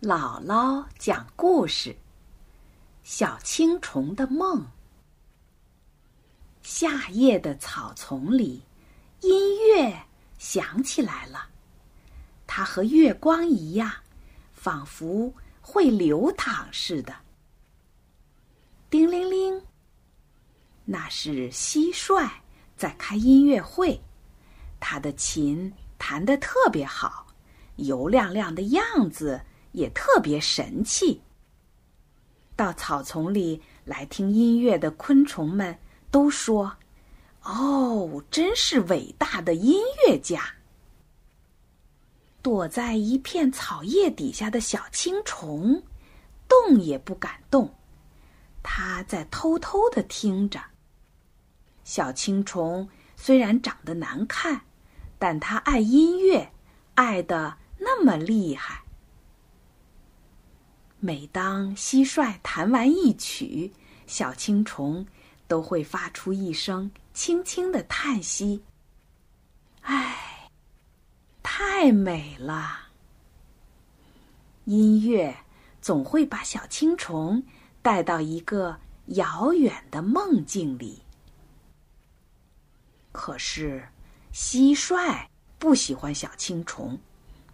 [0.00, 1.94] 姥姥讲故事：
[3.04, 4.66] 小青虫的梦。
[6.62, 8.62] 夏夜的草丛里，
[9.20, 9.94] 音乐
[10.38, 11.46] 响起来了。
[12.46, 13.92] 它和月光一样，
[14.54, 17.14] 仿佛会流淌似的。
[18.88, 19.62] 叮铃铃，
[20.86, 22.26] 那是蟋蟀
[22.74, 24.00] 在开音乐会。
[24.80, 27.26] 它的琴弹得特别好，
[27.76, 29.38] 油亮亮的样子。
[29.72, 31.20] 也特别神气。
[32.56, 35.78] 到草丛里来听音乐的昆虫们
[36.10, 36.76] 都说
[37.42, 40.42] ：“哦，真是伟大的音乐家！”
[42.42, 45.82] 躲在一片草叶底下的小青虫，
[46.48, 47.74] 动也不敢动，
[48.62, 50.60] 它在偷偷的听着。
[51.84, 54.62] 小青虫虽然长得难看，
[55.18, 56.52] 但它爱音乐，
[56.94, 58.79] 爱的那么厉害。
[61.02, 63.72] 每当蟋蟀弹完一曲，
[64.06, 65.06] 小青虫
[65.48, 68.62] 都会发出一声轻轻的叹息
[69.80, 70.50] ：“唉，
[71.42, 72.90] 太美了。”
[74.66, 75.34] 音乐
[75.80, 77.42] 总会把小青虫
[77.80, 81.00] 带到一个遥远的梦境里。
[83.10, 83.88] 可是，
[84.34, 85.26] 蟋蟀
[85.58, 86.98] 不喜欢小青虫，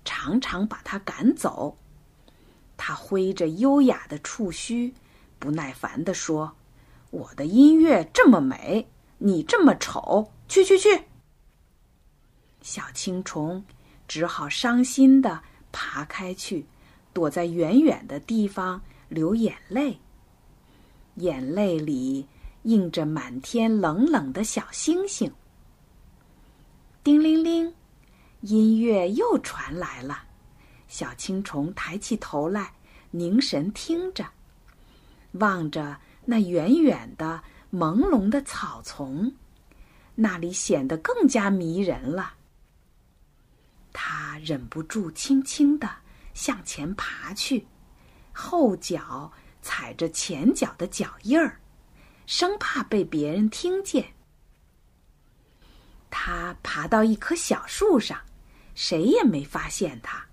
[0.05, 1.79] 常常把它赶走。
[2.77, 4.93] 他挥着优雅的触须，
[5.39, 6.55] 不耐烦地说
[7.11, 8.87] ：“我的音乐这么美，
[9.19, 11.05] 你这么丑，去去去！”
[12.63, 13.65] 小青虫
[14.07, 16.67] 只好伤心地爬开去，
[17.13, 19.99] 躲在远远的地方流眼泪。
[21.17, 22.27] 眼泪里
[22.65, 25.33] 映着满天冷冷的小星星。
[27.03, 27.73] 叮铃铃，
[28.41, 30.25] 音乐又传来了。
[30.89, 32.73] 小青虫抬起头来，
[33.11, 34.27] 凝神听着，
[35.33, 37.43] 望着那远远的、
[37.73, 39.35] 朦胧的草丛，
[40.15, 42.35] 那里显得更加迷人了。
[43.93, 45.89] 他忍不住轻轻地
[46.35, 47.67] 向前爬去，
[48.33, 49.33] 后脚
[49.63, 51.59] 踩着前脚的脚印儿，
[52.27, 54.13] 生怕被别人听见。
[56.11, 58.21] 他爬到一棵小树上，
[58.75, 60.26] 谁也没发现他。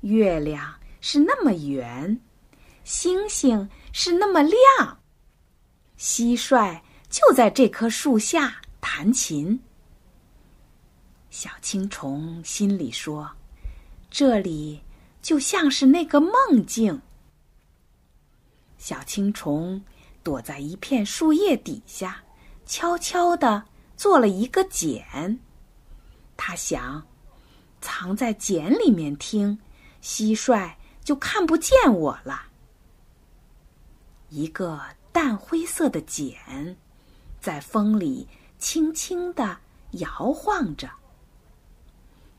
[0.00, 2.20] 月亮是那么圆，
[2.84, 5.00] 星星是那么亮。
[5.98, 9.60] 蟋蟀就在这棵树下弹琴。
[11.30, 13.30] 小青虫心里说
[14.10, 14.80] ：“这里
[15.20, 17.02] 就像是那个梦境。”
[18.78, 19.82] 小青虫
[20.22, 22.22] 躲在一片树叶底下，
[22.64, 23.64] 悄悄地
[23.96, 25.38] 做了一个茧。
[26.36, 27.04] 他想，
[27.80, 29.58] 藏在茧里面听。
[30.02, 32.46] 蟋蟀就看不见我了。
[34.28, 34.80] 一个
[35.12, 36.76] 淡灰色的茧，
[37.40, 38.28] 在风里
[38.58, 39.58] 轻轻地
[39.92, 40.90] 摇晃着。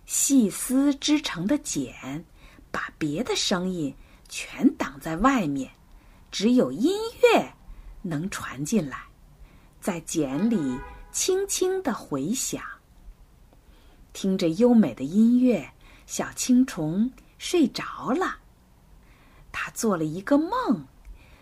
[0.06, 2.26] 细丝织成的茧，
[2.72, 3.94] 把别的声音
[4.28, 5.72] 全挡在外面，
[6.32, 7.54] 只有音乐
[8.02, 9.04] 能传进来，
[9.82, 10.78] 在茧里
[11.12, 12.64] 轻轻地回响。
[14.14, 15.72] 听着优美的音乐，
[16.06, 17.12] 小青虫。
[17.40, 18.38] 睡着了，
[19.52, 20.86] 他做了一个梦，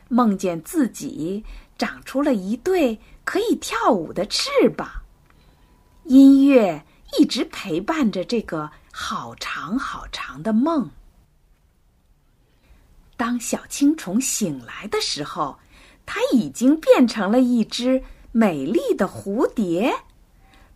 [0.08, 1.44] 梦见自己
[1.78, 4.88] 长出了一对可以跳舞的翅膀。
[6.06, 6.86] 音乐
[7.20, 10.90] 一直陪伴着这个好长好长的梦。
[13.18, 15.58] 当小青虫醒来的时候，
[16.06, 19.94] 它已经变成了一只美丽的蝴蝶，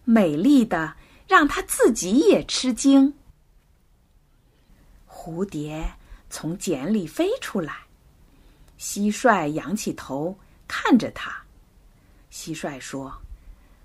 [0.04, 0.96] 美丽的
[1.28, 3.14] 让它自己也吃惊。
[5.24, 5.88] 蝴蝶
[6.32, 7.76] 从茧里飞出来，
[8.80, 10.36] 蟋蟀仰起头
[10.68, 11.32] 看着它。
[12.32, 13.22] 蟋蟀说：“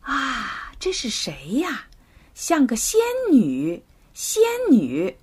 [0.01, 1.89] 啊，这是谁呀？
[2.33, 2.99] 像个仙
[3.31, 5.15] 女，仙女。”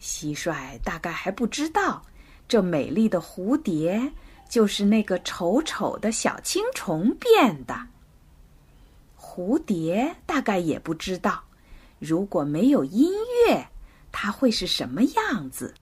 [0.00, 2.06] 蟋蟀大概还不知道，
[2.48, 4.14] 这美丽的蝴蝶
[4.48, 7.78] 就是那个丑丑的小青虫变的。
[9.20, 11.44] 蝴蝶大概也不知道，
[11.98, 13.12] 如果没有音
[13.46, 13.68] 乐。
[14.10, 15.74] 它会是什么样子？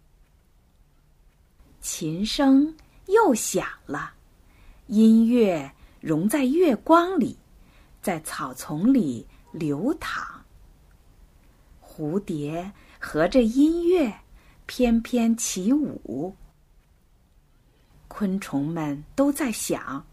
[1.80, 2.74] 琴声
[3.06, 4.12] 又响了，
[4.88, 7.38] 音乐融在月光里，
[8.02, 10.44] 在草丛里流淌。
[11.80, 14.12] 蝴蝶和着音乐
[14.66, 16.36] 翩翩起舞。
[18.08, 20.04] 昆虫们都在想：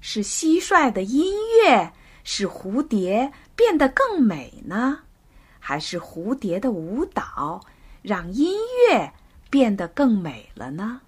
[0.00, 1.32] 是蟋蟀的音
[1.64, 1.92] 乐
[2.24, 5.04] 使蝴蝶变得更美呢？
[5.68, 7.60] 还是蝴蝶的舞蹈，
[8.00, 8.54] 让音
[8.88, 9.12] 乐
[9.50, 11.00] 变得更美了呢？